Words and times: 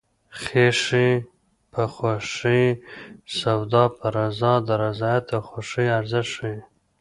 خیښي 0.41 1.09
په 1.71 1.83
خوښي 1.93 2.63
سودا 3.37 3.83
په 3.97 4.05
رضا 4.17 4.53
د 4.67 4.69
رضایت 4.83 5.25
او 5.35 5.41
خوښۍ 5.49 5.87
ارزښت 5.99 6.29
ښيي 6.35 6.57